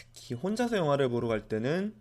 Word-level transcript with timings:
특히 0.00 0.34
혼자서 0.34 0.76
영화를 0.76 1.08
보러 1.08 1.28
갈 1.28 1.48
때는 1.48 1.94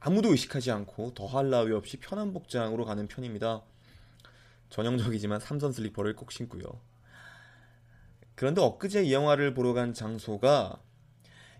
아무도 0.00 0.30
의식하지 0.30 0.70
않고 0.70 1.14
더할 1.14 1.50
나위 1.50 1.72
없이 1.72 1.98
편한 1.98 2.32
복장으로 2.32 2.84
가는 2.84 3.06
편입니다. 3.06 3.62
전형적이지만 4.70 5.40
삼선 5.40 5.72
슬리퍼를 5.72 6.16
꼭 6.16 6.32
신고요. 6.32 6.64
그런데 8.34 8.62
엊그제 8.62 9.04
이 9.04 9.12
영화를 9.12 9.52
보러 9.52 9.74
간 9.74 9.92
장소가 9.92 10.80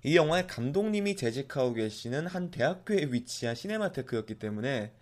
이 0.02 0.16
영화의 0.16 0.46
감독님이 0.46 1.16
재직하고 1.16 1.74
계시는 1.74 2.26
한 2.26 2.50
대학교에 2.50 3.08
위치한 3.10 3.54
시네마테크였기 3.54 4.38
때문에 4.38 4.94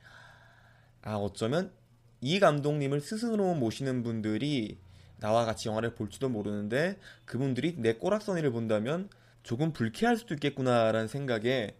아 1.02 1.14
어쩌면 1.14 1.72
이 2.20 2.40
감독님을 2.40 3.00
스승으로 3.00 3.54
모시는 3.54 4.02
분들이 4.02 4.80
나와 5.20 5.44
같이 5.44 5.68
영화를 5.68 5.94
볼지도 5.94 6.28
모르는데 6.28 6.98
그분들이 7.24 7.76
내 7.78 7.94
꼬락서니를 7.94 8.50
본다면 8.50 9.08
조금 9.48 9.72
불쾌할 9.72 10.18
수도 10.18 10.34
있겠구나라는 10.34 11.08
생각에 11.08 11.74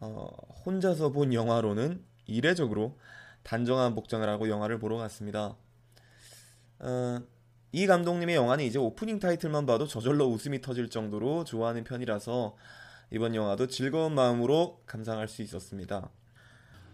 어, 0.00 0.26
혼자서 0.64 1.10
본 1.10 1.34
영화로는 1.34 2.02
이례적으로 2.24 2.98
단정한 3.42 3.94
복장을 3.94 4.26
하고 4.26 4.48
영화를 4.48 4.78
보러 4.78 4.96
갔습니다. 4.96 5.54
어, 6.78 7.20
이 7.72 7.86
감독님의 7.86 8.34
영화는 8.34 8.64
이제 8.64 8.78
오프닝 8.78 9.18
타이틀만 9.18 9.66
봐도 9.66 9.86
저절로 9.86 10.24
웃음이 10.28 10.62
터질 10.62 10.88
정도로 10.88 11.44
좋아하는 11.44 11.84
편이라서 11.84 12.56
이번 13.10 13.34
영화도 13.34 13.66
즐거운 13.66 14.14
마음으로 14.14 14.80
감상할 14.86 15.28
수 15.28 15.42
있었습니다. 15.42 16.08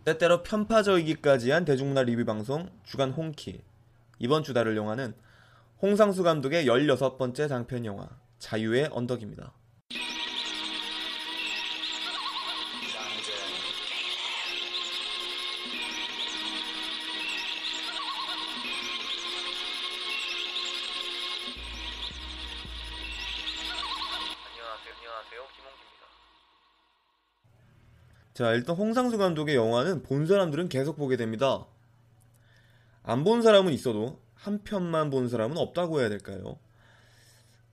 때때로 0.04 0.42
편파적이기까지 0.42 1.52
한 1.52 1.64
대중문화 1.64 2.02
리뷰 2.02 2.24
방송 2.24 2.68
주간 2.82 3.12
홍키 3.12 3.62
이번 4.18 4.42
주 4.42 4.54
다룰 4.54 4.76
영화는 4.76 5.14
홍상수 5.80 6.24
감독의 6.24 6.66
16번째 6.66 7.48
장편 7.48 7.84
영화 7.84 8.08
자유의 8.40 8.88
언덕입니다. 8.90 9.52
안녕하세요. 25.30 25.42
김홍기입니다. 25.56 26.06
자, 28.34 28.52
일단 28.52 28.76
홍상수 28.76 29.16
감독의 29.18 29.54
영화는 29.56 30.02
본 30.02 30.26
사람들은 30.26 30.68
계속 30.68 30.96
보게 30.96 31.16
됩니다. 31.16 31.66
안 33.02 33.24
본 33.24 33.42
사람은 33.42 33.72
있어도 33.72 34.20
한 34.34 34.62
편만 34.64 35.10
본 35.10 35.28
사람은 35.28 35.56
없다고 35.56 36.00
해야 36.00 36.08
될까요? 36.08 36.58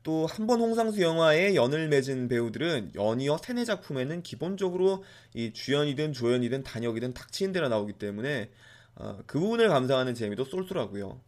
또 0.04 0.26
한 0.28 0.48
번 0.48 0.62
홍상수 0.62 1.02
영화에 1.02 1.56
연을 1.56 1.90
맺은 1.90 2.28
배우들은 2.30 2.94
연이어 2.96 3.38
세네 3.40 3.66
작품에는 3.66 4.24
기본적으로 4.24 5.04
이 5.34 5.52
주연이든 5.52 6.14
조연이든 6.14 6.64
단역이든 6.64 7.14
닥치는 7.14 7.54
대로 7.54 7.68
나오기 7.70 7.94
때문에 7.94 8.52
어, 8.96 9.20
그 9.28 9.40
부분을 9.40 9.68
감상하는 9.70 10.14
재미도 10.16 10.46
쏠쏠하고요. 10.46 11.20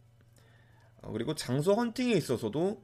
어, 1.02 1.12
그리고 1.12 1.34
장소 1.34 1.74
헌팅에 1.74 2.12
있어서도 2.14 2.82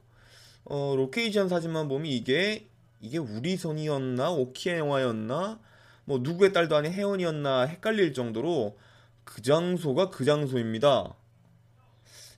어, 0.65 0.95
로케이션 0.97 1.49
사진만 1.49 1.89
보면 1.89 2.06
이게 2.06 2.69
이게 3.01 3.19
우리 3.19 3.57
선희였나 3.56 4.31
오키의 4.31 4.79
영화였나 4.79 5.61
뭐 6.05 6.19
누구의 6.19 6.53
딸도 6.53 6.77
아닌 6.77 6.93
혜원이었나 6.93 7.62
헷갈릴 7.62 8.15
정도로 8.15 8.79
그 9.25 9.43
장소가 9.43 10.11
그 10.11 10.25
장소입니다. 10.25 11.15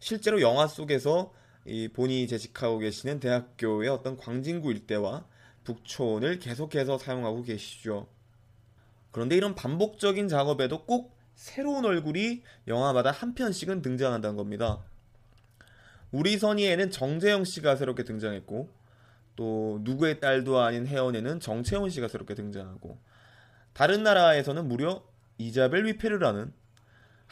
실제로 0.01 0.41
영화 0.41 0.67
속에서 0.67 1.33
이 1.67 1.89
본인이 1.89 2.27
재직하고 2.27 2.79
계시는 2.79 3.21
대학교의 3.21 3.91
어떤 3.91 4.17
광진구 4.17 4.73
일대와 4.73 5.27
북촌을 5.65 6.39
계속해서 6.39 6.97
사용하고 6.97 7.43
계시죠. 7.43 8.09
그런데 9.11 9.37
이런 9.37 9.55
반복적인 9.55 10.29
작업에도 10.29 10.87
꼭 10.87 11.15
새로운 11.35 11.85
얼굴이 11.85 12.43
영화마다 12.67 13.11
한 13.11 13.35
편씩은 13.35 13.83
등장한다는 13.83 14.37
겁니다. 14.37 14.83
우리 16.11 16.39
선의에는 16.39 16.91
정재영 16.91 17.45
씨가 17.45 17.77
새롭게 17.77 18.05
등장했고 18.05 18.71
또 19.39 19.79
누구의 19.83 20.19
딸도 20.19 20.59
아닌 20.59 20.85
혜원에는 20.85 21.39
정채원 21.39 21.91
씨가 21.91 22.09
새롭게 22.09 22.35
등장하고 22.35 22.99
다른 23.73 24.03
나라에서는 24.03 24.67
무려 24.67 25.05
이자벨 25.39 25.87
위페르라는 25.87 26.53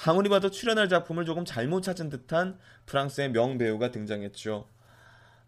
아무리 0.05 0.29
봐도 0.29 0.49
출연할 0.49 0.89
작품을 0.89 1.25
조금 1.25 1.45
잘못 1.45 1.83
찾은 1.83 2.11
듯한 2.11 2.61
프랑스의 2.87 3.33
명배우가 3.33 3.91
등장했죠. 3.91 4.69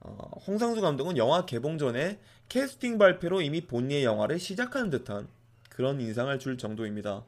어, 0.00 0.30
홍상수 0.48 0.80
감독은 0.80 1.16
영화 1.16 1.46
개봉 1.46 1.78
전에 1.78 2.18
캐스팅 2.48 2.98
발표로 2.98 3.40
이미 3.40 3.60
본인의 3.60 4.02
영화를 4.02 4.40
시작하는 4.40 4.90
듯한 4.90 5.28
그런 5.70 6.00
인상을 6.00 6.36
줄 6.40 6.58
정도입니다. 6.58 7.22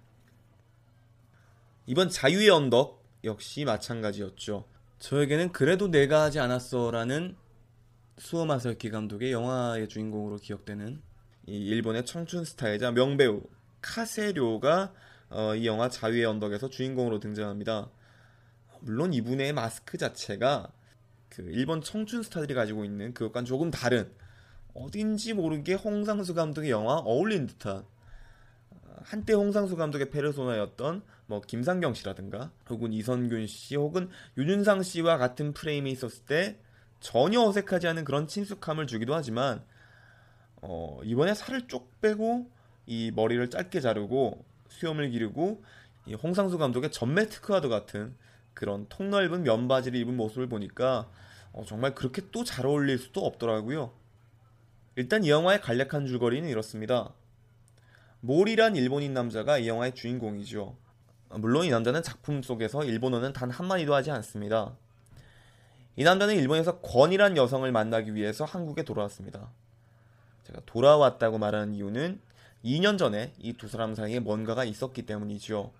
이번 1.86 2.08
자유의 2.08 2.50
언덕 2.50 3.00
역시 3.22 3.64
마찬가지였죠. 3.64 4.64
저에게는 4.98 5.52
그래도 5.52 5.88
내가 5.88 6.22
하지 6.22 6.40
않았어라는 6.40 7.36
수호 8.20 8.44
마사키 8.44 8.90
감독의 8.90 9.32
영화의 9.32 9.88
주인공으로 9.88 10.36
기억되는 10.36 11.00
이 11.46 11.66
일본의 11.68 12.04
청춘 12.04 12.44
스타이자 12.44 12.90
명배우 12.90 13.42
카세료가 13.80 14.92
어, 15.30 15.54
이 15.54 15.66
영화 15.66 15.88
자유의 15.88 16.26
언덕에서 16.26 16.68
주인공으로 16.68 17.18
등장합니다. 17.18 17.88
물론 18.80 19.14
이분의 19.14 19.54
마스크 19.54 19.96
자체가 19.96 20.70
그 21.30 21.42
일본 21.50 21.80
청춘 21.80 22.22
스타들이 22.22 22.52
가지고 22.52 22.84
있는 22.84 23.14
그것과는 23.14 23.46
조금 23.46 23.70
다른 23.70 24.12
어딘지 24.74 25.32
모르게 25.32 25.72
홍상수 25.72 26.34
감독의 26.34 26.70
영화 26.70 26.96
어울린 26.96 27.46
듯한 27.46 27.86
한때 29.02 29.32
홍상수 29.32 29.76
감독의 29.76 30.10
페르소나였던 30.10 31.02
뭐 31.24 31.40
김상경 31.40 31.94
씨라든가 31.94 32.52
혹은 32.68 32.92
이선균 32.92 33.46
씨 33.46 33.76
혹은 33.76 34.10
윤윤상 34.36 34.82
씨와 34.82 35.16
같은 35.16 35.54
프레임이 35.54 35.90
있었을 35.90 36.26
때 36.26 36.58
전혀 37.00 37.40
어색하지 37.40 37.88
않은 37.88 38.04
그런 38.04 38.26
친숙함을 38.26 38.86
주기도 38.86 39.14
하지만 39.14 39.62
어, 40.62 41.00
이번에 41.04 41.34
살을 41.34 41.66
쪽 41.68 42.00
빼고 42.00 42.50
이 42.86 43.10
머리를 43.14 43.48
짧게 43.48 43.80
자르고 43.80 44.44
수염을 44.68 45.10
기르고 45.10 45.62
이 46.06 46.14
홍상수 46.14 46.58
감독의 46.58 46.92
전매 46.92 47.26
특화도 47.26 47.68
같은 47.68 48.14
그런 48.54 48.86
통넓은 48.88 49.42
면바지를 49.42 49.98
입은 50.00 50.16
모습을 50.16 50.48
보니까 50.48 51.08
어, 51.52 51.64
정말 51.66 51.94
그렇게 51.94 52.22
또 52.30 52.44
잘 52.44 52.66
어울릴 52.66 52.98
수도 52.98 53.24
없더라고요. 53.24 53.92
일단 54.96 55.24
이 55.24 55.30
영화의 55.30 55.60
간략한 55.60 56.06
줄거리는 56.06 56.48
이렇습니다. 56.48 57.14
몰이란 58.20 58.76
일본인 58.76 59.14
남자가 59.14 59.58
이 59.58 59.66
영화의 59.66 59.94
주인공이죠. 59.94 60.76
물론 61.30 61.64
이 61.64 61.70
남자는 61.70 62.02
작품 62.02 62.42
속에서 62.42 62.84
일본어는 62.84 63.32
단 63.32 63.50
한마디도 63.50 63.94
하지 63.94 64.10
않습니다. 64.10 64.76
이 65.96 66.04
남자는 66.04 66.36
일본에서 66.36 66.80
권이란 66.80 67.36
여성을 67.36 67.70
만나기 67.70 68.14
위해서 68.14 68.44
한국에 68.44 68.84
돌아왔습니다. 68.84 69.50
제가 70.44 70.60
돌아왔다고 70.66 71.38
말하는 71.38 71.74
이유는 71.74 72.20
2년 72.64 72.98
전에 72.98 73.32
이 73.38 73.54
두 73.54 73.68
사람 73.68 73.94
사이에 73.94 74.20
뭔가가 74.20 74.64
있었기 74.64 75.06
때문이죠. 75.06 75.72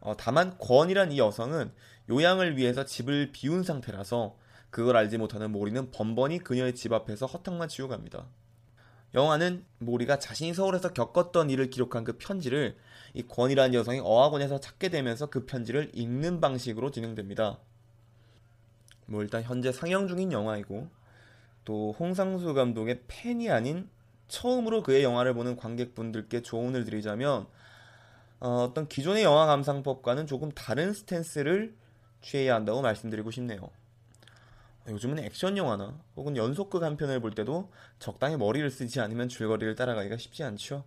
어, 0.00 0.16
다만 0.16 0.56
권이란 0.58 1.12
이 1.12 1.18
여성은 1.18 1.72
요양을 2.08 2.56
위해서 2.56 2.84
집을 2.84 3.32
비운 3.32 3.62
상태라서 3.62 4.36
그걸 4.70 4.96
알지 4.96 5.18
못하는 5.18 5.50
모리는 5.50 5.90
번번이 5.90 6.38
그녀의 6.40 6.74
집 6.74 6.92
앞에서 6.92 7.26
허탕만 7.26 7.68
치고 7.68 7.88
갑니다. 7.88 8.26
영화는 9.14 9.64
모리가 9.78 10.18
자신이 10.18 10.52
서울에서 10.52 10.92
겪었던 10.92 11.50
일을 11.50 11.70
기록한 11.70 12.04
그 12.04 12.18
편지를 12.18 12.76
이 13.14 13.22
권이라는 13.22 13.74
여성이 13.74 14.00
어학원에서 14.00 14.60
찾게 14.60 14.90
되면서 14.90 15.26
그 15.26 15.46
편지를 15.46 15.90
읽는 15.94 16.40
방식으로 16.40 16.90
진행됩니다. 16.90 17.58
뭐 19.08 19.22
일단 19.22 19.42
현재 19.42 19.72
상영 19.72 20.06
중인 20.06 20.32
영화이고 20.32 20.86
또 21.64 21.94
홍상수 21.98 22.52
감독의 22.54 23.02
팬이 23.08 23.50
아닌 23.50 23.88
처음으로 24.28 24.82
그의 24.82 25.02
영화를 25.02 25.32
보는 25.32 25.56
관객분들께 25.56 26.42
조언을 26.42 26.84
드리자면 26.84 27.46
어, 28.38 28.72
떤 28.74 28.86
기존의 28.86 29.24
영화 29.24 29.46
감상법과는 29.46 30.26
조금 30.26 30.52
다른 30.52 30.92
스탠스를 30.92 31.74
취해야 32.20 32.54
한다고 32.54 32.82
말씀드리고 32.82 33.30
싶네요. 33.30 33.70
요즘은 34.86 35.18
액션 35.20 35.56
영화나 35.56 35.98
혹은 36.14 36.36
연속극 36.36 36.82
한 36.82 36.96
편을 36.96 37.20
볼 37.20 37.34
때도 37.34 37.70
적당히 37.98 38.36
머리를 38.36 38.70
쓰지 38.70 39.00
않으면 39.00 39.28
줄거리를 39.28 39.74
따라가기가 39.74 40.18
쉽지 40.18 40.44
않죠. 40.44 40.84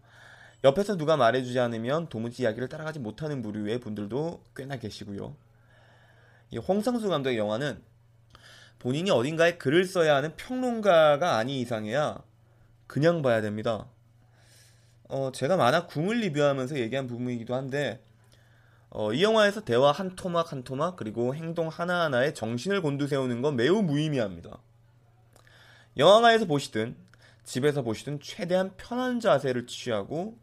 옆에서 0.64 0.96
누가 0.96 1.18
말해주지 1.18 1.60
않으면 1.60 2.08
도무지 2.10 2.44
이야기를 2.44 2.70
따라가지 2.70 3.00
못하는 3.00 3.42
부류의 3.42 3.80
분들도 3.80 4.44
꽤나 4.56 4.78
계시고요. 4.78 5.36
이 6.52 6.58
홍상수 6.58 7.10
감독의 7.10 7.38
영화는 7.38 7.82
본인이 8.82 9.12
어딘가에 9.12 9.60
글을 9.60 9.86
써야 9.86 10.16
하는 10.16 10.36
평론가가 10.36 11.38
아니 11.38 11.62
이상해야 11.62 12.24
그냥 12.88 13.22
봐야 13.22 13.40
됩니다. 13.40 13.86
어, 15.08 15.32
제가 15.32 15.56
만화 15.56 15.86
궁을 15.86 16.22
리뷰하면서 16.22 16.80
얘기한 16.80 17.06
부분이기도 17.06 17.54
한데 17.54 18.04
어, 18.90 19.14
이 19.14 19.22
영화에서 19.22 19.64
대화 19.64 19.92
한 19.92 20.16
토막 20.16 20.52
한 20.52 20.64
토막 20.64 20.96
그리고 20.96 21.36
행동 21.36 21.68
하나하나에 21.68 22.34
정신을 22.34 22.82
곤두세우는 22.82 23.44
건 23.44 23.56
매우 23.56 23.84
무의미합니다. 23.84 24.58
영화관에서 25.98 26.46
보시든 26.46 26.96
집에서 27.44 27.84
보시든 27.84 28.20
최대한 28.20 28.76
편한 28.78 29.20
자세를 29.20 29.68
취하고 29.68 30.40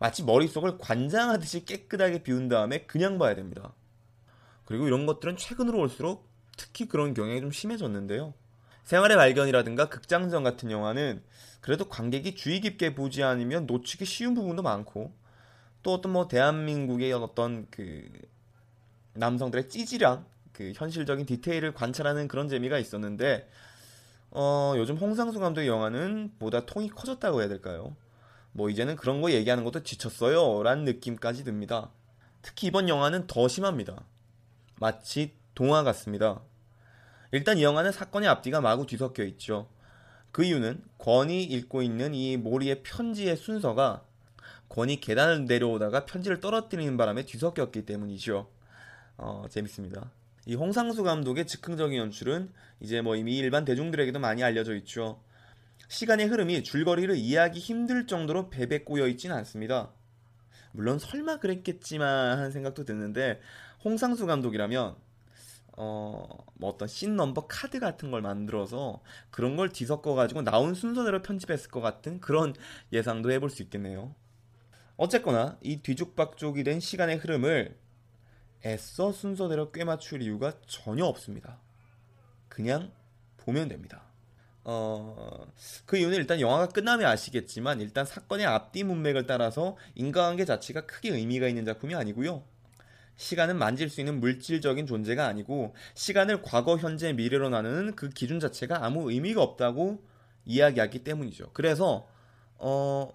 마치 0.00 0.24
머릿속을 0.24 0.78
관장하듯이 0.78 1.64
깨끗하게 1.64 2.24
비운 2.24 2.48
다음에 2.48 2.80
그냥 2.86 3.16
봐야 3.16 3.36
됩니다. 3.36 3.74
그리고 4.64 4.88
이런 4.88 5.06
것들은 5.06 5.36
최근으로 5.36 5.78
올수록 5.78 6.26
특히 6.56 6.86
그런 6.86 7.14
경향이 7.14 7.40
좀 7.40 7.50
심해졌는데요. 7.50 8.34
생활의 8.84 9.16
발견이라든가 9.16 9.88
극장전 9.88 10.44
같은 10.44 10.70
영화는 10.70 11.22
그래도 11.60 11.88
관객이 11.88 12.36
주의 12.36 12.60
깊게 12.60 12.94
보지 12.94 13.22
않으면 13.22 13.66
놓치기 13.66 14.04
쉬운 14.04 14.34
부분도 14.34 14.62
많고 14.62 15.12
또 15.82 15.94
어떤 15.94 16.12
뭐 16.12 16.28
대한민국의 16.28 17.12
어떤 17.12 17.66
그 17.70 18.08
남성들의 19.14 19.68
찌질한 19.68 20.24
그 20.52 20.72
현실적인 20.74 21.26
디테일을 21.26 21.74
관찰하는 21.74 22.28
그런 22.28 22.48
재미가 22.48 22.78
있었는데 22.78 23.48
어 24.30 24.74
요즘 24.76 24.96
홍상수 24.96 25.38
감독의 25.38 25.68
영화는 25.68 26.32
보다 26.38 26.64
통이 26.66 26.90
커졌다고 26.90 27.40
해야 27.40 27.48
될까요? 27.48 27.96
뭐 28.52 28.70
이제는 28.70 28.96
그런 28.96 29.20
거 29.20 29.30
얘기하는 29.32 29.64
것도 29.64 29.82
지쳤어요 29.82 30.62
라는 30.62 30.84
느낌까지 30.84 31.44
듭니다. 31.44 31.90
특히 32.42 32.68
이번 32.68 32.88
영화는 32.88 33.26
더 33.26 33.48
심합니다. 33.48 34.04
마치 34.78 35.34
동화 35.56 35.82
같습니다. 35.82 36.42
일단 37.32 37.58
이 37.58 37.64
영화는 37.64 37.90
사건의 37.90 38.28
앞뒤가 38.28 38.60
마구 38.60 38.86
뒤섞여 38.86 39.24
있죠. 39.24 39.68
그 40.30 40.44
이유는 40.44 40.84
권이 40.98 41.42
읽고 41.44 41.82
있는 41.82 42.14
이 42.14 42.36
모리의 42.36 42.82
편지의 42.82 43.36
순서가 43.36 44.04
권이 44.68 45.00
계단을 45.00 45.46
내려오다가 45.46 46.04
편지를 46.04 46.40
떨어뜨리는 46.40 46.94
바람에 46.96 47.24
뒤섞였기 47.24 47.86
때문이죠. 47.86 48.48
어, 49.16 49.46
재밌습니다. 49.48 50.10
이 50.44 50.54
홍상수 50.54 51.02
감독의 51.02 51.46
즉흥적인 51.46 51.98
연출은 51.98 52.52
이제 52.80 53.00
뭐 53.00 53.16
이미 53.16 53.38
일반 53.38 53.64
대중들에게도 53.64 54.18
많이 54.18 54.44
알려져 54.44 54.76
있죠. 54.76 55.22
시간의 55.88 56.26
흐름이 56.26 56.64
줄거리를 56.64 57.16
이해하기 57.16 57.58
힘들 57.58 58.06
정도로 58.06 58.50
베베 58.50 58.84
꼬여 58.84 59.08
있지는 59.08 59.34
않습니다. 59.36 59.90
물론 60.72 60.98
설마 60.98 61.38
그랬겠지만 61.38 62.36
하는 62.36 62.50
생각도 62.50 62.84
드는데 62.84 63.40
홍상수 63.82 64.26
감독이라면 64.26 65.05
어, 65.76 66.26
뭐 66.54 66.70
어떤 66.70 66.88
씬 66.88 67.16
넘버 67.16 67.46
카드 67.46 67.78
같은 67.78 68.10
걸 68.10 68.22
만들어서 68.22 69.02
그런 69.30 69.56
걸 69.56 69.68
뒤섞어 69.68 70.14
가지고 70.14 70.42
나온 70.42 70.74
순서대로 70.74 71.22
편집했을 71.22 71.70
것 71.70 71.80
같은 71.80 72.20
그런 72.20 72.54
예상도 72.92 73.30
해볼 73.30 73.50
수 73.50 73.62
있겠네요. 73.62 74.14
어쨌거나 74.96 75.58
이 75.60 75.82
뒤죽박죽이 75.82 76.64
된 76.64 76.80
시간의 76.80 77.18
흐름을 77.18 77.76
애써 78.64 79.12
순서대로 79.12 79.70
꿰맞출 79.70 80.22
이유가 80.22 80.54
전혀 80.66 81.04
없습니다. 81.04 81.60
그냥 82.48 82.90
보면 83.36 83.68
됩니다. 83.68 84.02
어, 84.64 85.46
그 85.84 85.98
이유는 85.98 86.16
일단 86.16 86.40
영화가 86.40 86.68
끝나면 86.68 87.06
아시겠지만 87.06 87.80
일단 87.80 88.04
사건의 88.04 88.46
앞뒤 88.46 88.82
문맥을 88.82 89.26
따라서 89.26 89.76
인과관계 89.94 90.44
자체가 90.46 90.86
크게 90.86 91.10
의미가 91.10 91.46
있는 91.46 91.64
작품이 91.64 91.94
아니고요. 91.94 92.42
시간은 93.16 93.58
만질 93.58 93.88
수 93.88 94.00
있는 94.00 94.20
물질적인 94.20 94.86
존재가 94.86 95.26
아니고 95.26 95.74
시간을 95.94 96.42
과거, 96.42 96.76
현재, 96.76 97.12
미래로 97.12 97.48
나누는 97.48 97.96
그 97.96 98.10
기준 98.10 98.40
자체가 98.40 98.84
아무 98.84 99.10
의미가 99.10 99.42
없다고 99.42 100.04
이야기하기 100.44 101.04
때문이죠. 101.04 101.50
그래서 101.52 102.06
어 102.58 103.10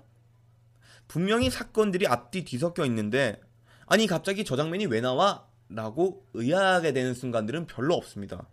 분명히 1.07 1.49
사건들이 1.49 2.07
앞뒤 2.07 2.43
뒤섞여 2.43 2.85
있는데 2.85 3.39
아니 3.85 4.07
갑자기 4.07 4.45
저 4.45 4.55
장면이 4.55 4.85
왜 4.87 5.01
나와? 5.01 5.47
라고 5.69 6.25
의아하게 6.33 6.91
되는 6.91 7.13
순간들은 7.13 7.67
별로 7.67 7.95
없습니다. 7.95 8.47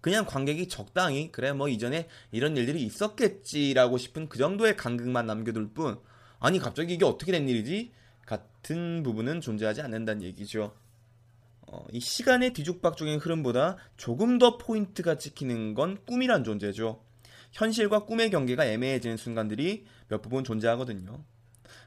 그냥 0.00 0.24
관객이 0.24 0.68
적당히 0.68 1.30
그래 1.30 1.52
뭐 1.52 1.68
이전에 1.68 2.08
이런 2.30 2.56
일들이 2.56 2.82
있었겠지라고 2.82 3.98
싶은 3.98 4.28
그 4.28 4.38
정도의 4.38 4.76
간극만 4.76 5.26
남겨둘 5.26 5.72
뿐 5.74 6.00
아니 6.40 6.58
갑자기 6.58 6.94
이게 6.94 7.04
어떻게 7.04 7.32
된 7.32 7.48
일이지? 7.48 7.92
같은 8.68 9.02
부분은 9.02 9.40
존재하지 9.40 9.80
않는다는 9.80 10.22
얘기죠. 10.22 10.74
어, 11.62 11.86
이 11.90 12.00
시간의 12.00 12.52
뒤죽박죽인 12.52 13.18
흐름보다 13.18 13.76
조금 13.96 14.38
더 14.38 14.58
포인트가 14.58 15.16
찍히는 15.16 15.74
건 15.74 15.98
꿈이란 16.06 16.44
존재죠. 16.44 17.02
현실과 17.52 18.04
꿈의 18.04 18.30
경계가 18.30 18.66
애매해지는 18.66 19.16
순간들이 19.16 19.86
몇 20.08 20.20
부분 20.20 20.44
존재하거든요. 20.44 21.24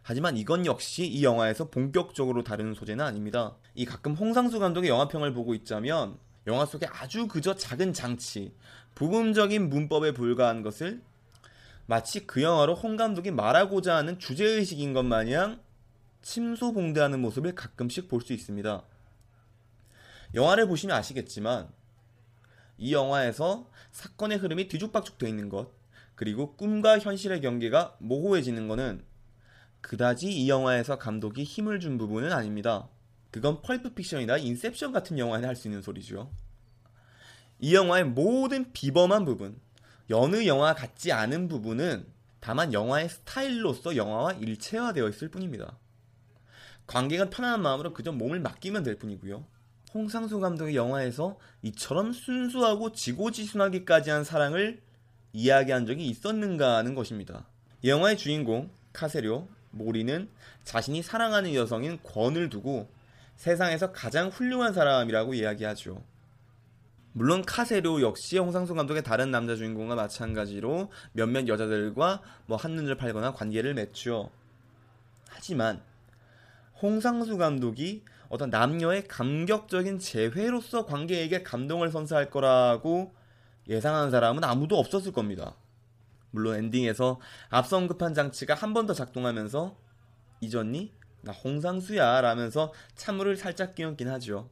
하지만 0.01 0.37
이건 0.37 0.65
역시 0.65 1.05
이 1.05 1.23
영화에서 1.23 1.69
본격적으로 1.69 2.43
다루는 2.43 2.73
소재는 2.73 3.05
아닙니다. 3.05 3.55
이 3.75 3.85
가끔 3.85 4.13
홍상수 4.13 4.59
감독의 4.59 4.89
영화평을 4.89 5.33
보고 5.33 5.53
있자면 5.53 6.17
영화 6.47 6.65
속에 6.65 6.87
아주 6.87 7.27
그저 7.27 7.55
작은 7.55 7.93
장치, 7.93 8.53
부분적인 8.95 9.69
문법에 9.69 10.13
불과한 10.13 10.63
것을 10.63 11.01
마치 11.85 12.25
그 12.25 12.41
영화로 12.41 12.73
홍 12.73 12.97
감독이 12.97 13.29
말하고자 13.29 13.95
하는 13.95 14.17
주제의식인 14.17 14.93
것 14.93 15.03
마냥 15.03 15.59
침소봉대하는 16.21 17.19
모습을 17.21 17.55
가끔씩 17.55 18.07
볼 18.07 18.21
수 18.21 18.33
있습니다. 18.33 18.83
영화를 20.33 20.67
보시면 20.67 20.95
아시겠지만 20.95 21.69
이 22.77 22.93
영화에서 22.93 23.69
사건의 23.91 24.37
흐름이 24.37 24.67
뒤죽박죽 24.67 25.17
되어 25.17 25.29
있는 25.29 25.49
것 25.49 25.71
그리고 26.15 26.55
꿈과 26.55 26.99
현실의 26.99 27.41
경계가 27.41 27.97
모호해지는 27.99 28.67
것은 28.67 29.03
그다지 29.81 30.31
이 30.31 30.49
영화에서 30.49 30.97
감독이 30.97 31.43
힘을 31.43 31.79
준 31.79 31.97
부분은 31.97 32.31
아닙니다. 32.31 32.87
그건 33.31 33.61
펄프 33.61 33.93
픽션이나 33.93 34.37
인셉션 34.37 34.91
같은 34.91 35.17
영화에 35.17 35.43
할 35.43 35.55
수 35.55 35.67
있는 35.67 35.81
소리죠. 35.81 36.31
이 37.59 37.75
영화의 37.75 38.05
모든 38.05 38.71
비범한 38.73 39.25
부분, 39.25 39.59
여느 40.09 40.45
영화 40.45 40.73
같지 40.73 41.11
않은 41.11 41.47
부분은 41.47 42.05
다만 42.39 42.73
영화의 42.73 43.09
스타일로서 43.09 43.95
영화와 43.95 44.33
일체화되어 44.33 45.07
있을 45.09 45.29
뿐입니다. 45.29 45.77
관객은 46.91 47.29
편안한 47.29 47.61
마음으로 47.61 47.93
그저 47.93 48.11
몸을 48.11 48.41
맡기면 48.41 48.83
될 48.83 48.95
뿐이고요. 48.95 49.45
홍상수 49.93 50.41
감독의 50.41 50.75
영화에서 50.75 51.37
이처럼 51.61 52.11
순수하고 52.11 52.91
지고지순하기까지 52.91 54.09
한 54.09 54.25
사랑을 54.25 54.81
이야기한 55.31 55.85
적이 55.85 56.07
있었는가 56.07 56.75
하는 56.75 56.93
것입니다. 56.93 57.47
이 57.81 57.89
영화의 57.89 58.17
주인공 58.17 58.69
카세료 58.91 59.47
모리는 59.71 60.27
자신이 60.65 61.01
사랑하는 61.01 61.55
여성인 61.55 61.97
권을 62.03 62.49
두고 62.49 62.89
세상에서 63.37 63.93
가장 63.93 64.27
훌륭한 64.27 64.73
사람이라고 64.73 65.33
이야기하죠. 65.33 66.03
물론 67.13 67.43
카세료 67.45 68.01
역시 68.01 68.37
홍상수 68.37 68.75
감독의 68.75 69.03
다른 69.03 69.31
남자 69.31 69.55
주인공과 69.55 69.95
마찬가지로 69.95 70.91
몇몇 71.13 71.47
여자들과 71.47 72.21
뭐 72.47 72.57
한눈을 72.57 72.97
팔거나 72.97 73.31
관계를 73.31 73.75
맺죠. 73.75 74.29
하지만 75.29 75.81
홍상수 76.81 77.37
감독이 77.37 78.03
어떤 78.29 78.49
남녀의 78.49 79.07
감격적인 79.07 79.99
재회로서 79.99 80.85
관계에게 80.85 81.43
감동을 81.43 81.91
선사할 81.91 82.29
거라고 82.29 83.13
예상한 83.67 84.09
사람은 84.09 84.43
아무도 84.43 84.77
없었을 84.79 85.11
겁니다. 85.11 85.55
물론 86.31 86.55
엔딩에서 86.57 87.19
앞서 87.49 87.77
언급한 87.77 88.13
장치가 88.13 88.53
한 88.53 88.73
번 88.73 88.87
더 88.87 88.93
작동하면서 88.93 89.77
잊었니? 90.41 90.93
나 91.23 91.31
홍상수야 91.33 92.21
라면서 92.21 92.73
찬물을 92.95 93.35
살짝 93.37 93.75
끼얹긴 93.75 94.09
하죠. 94.09 94.49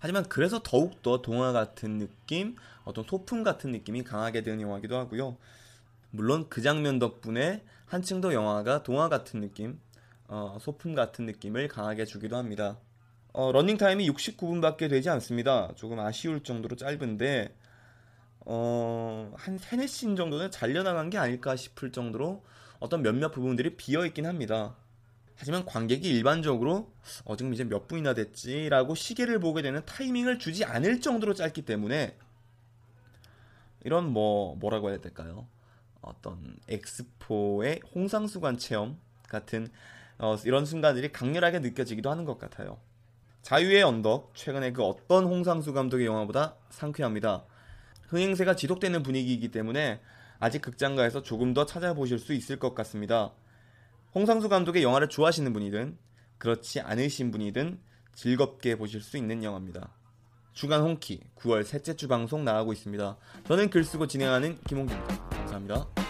하지만 0.00 0.24
그래서 0.28 0.60
더욱더 0.62 1.22
동화 1.22 1.52
같은 1.52 1.98
느낌, 1.98 2.56
어떤 2.84 3.04
소품 3.04 3.42
같은 3.42 3.70
느낌이 3.70 4.02
강하게 4.04 4.42
드는 4.42 4.60
영화기도 4.60 4.96
하고요. 4.96 5.36
물론 6.10 6.48
그 6.48 6.62
장면 6.62 6.98
덕분에 6.98 7.64
한층 7.86 8.20
더 8.20 8.32
영화가 8.32 8.82
동화 8.82 9.08
같은 9.08 9.40
느낌, 9.40 9.78
어, 10.28 10.58
소품 10.60 10.94
같은 10.94 11.26
느낌을 11.26 11.68
강하게 11.68 12.04
주기도 12.04 12.36
합니다. 12.36 12.78
어, 13.32 13.50
러닝 13.52 13.78
타임이 13.78 14.08
69분밖에 14.10 14.88
되지 14.88 15.08
않습니다. 15.10 15.72
조금 15.74 15.98
아쉬울 15.98 16.42
정도로 16.42 16.76
짧은데 16.76 17.56
어, 18.40 19.32
한 19.36 19.58
3, 19.58 19.80
4씬 19.80 20.16
정도는 20.16 20.50
잘려나간 20.50 21.10
게 21.10 21.18
아닐까 21.18 21.56
싶을 21.56 21.92
정도로 21.92 22.44
어떤 22.78 23.02
몇몇 23.02 23.30
부분들이 23.30 23.76
비어있긴 23.76 24.26
합니다. 24.26 24.76
하지만 25.34 25.64
관객이 25.64 26.08
일반적으로 26.08 26.92
어, 27.24 27.36
지금 27.36 27.54
이제 27.54 27.64
몇 27.64 27.88
분이나 27.88 28.12
됐지라고 28.12 28.94
시계를 28.94 29.40
보게 29.40 29.62
되는 29.62 29.84
타이밍을 29.86 30.38
주지 30.38 30.64
않을 30.64 31.00
정도로 31.00 31.34
짧기 31.34 31.62
때문에 31.62 32.16
이런 33.84 34.10
뭐 34.12 34.56
뭐라고 34.56 34.90
해야 34.90 34.98
될까요? 34.98 35.46
어떤 36.00 36.56
엑스포의 36.68 37.80
홍상수관 37.94 38.58
체험 38.58 38.98
같은 39.28 39.68
어, 40.18 40.36
이런 40.44 40.64
순간들이 40.64 41.12
강렬하게 41.12 41.60
느껴지기도 41.60 42.10
하는 42.10 42.24
것 42.24 42.38
같아요. 42.38 42.78
자유의 43.42 43.82
언덕 43.82 44.34
최근에 44.34 44.72
그 44.72 44.82
어떤 44.82 45.24
홍상수 45.24 45.72
감독의 45.72 46.06
영화보다 46.06 46.56
상쾌합니다. 46.70 47.44
흥행세가 48.08 48.56
지속되는 48.56 49.02
분위기이기 49.02 49.50
때문에 49.50 50.00
아직 50.40 50.62
극장가에서 50.62 51.22
조금 51.22 51.54
더 51.54 51.66
찾아보실 51.66 52.18
수 52.18 52.32
있을 52.32 52.58
것 52.58 52.74
같습니다. 52.74 53.32
홍상수 54.14 54.48
감독의 54.48 54.82
영화를 54.82 55.08
좋아하시는 55.08 55.52
분이든 55.52 55.96
그렇지 56.38 56.80
않으신 56.80 57.30
분이든 57.30 57.78
즐겁게 58.14 58.76
보실 58.76 59.00
수 59.00 59.16
있는 59.16 59.44
영화입니다. 59.44 59.92
주간 60.52 60.80
홍키 60.80 61.20
9월 61.36 61.64
셋째 61.64 61.94
주 61.94 62.08
방송 62.08 62.44
나가고 62.44 62.72
있습니다. 62.72 63.16
저는 63.46 63.70
글 63.70 63.84
쓰고 63.84 64.08
진행하는 64.08 64.58
김홍기입니다. 64.66 65.28
감사합니다. 65.28 66.07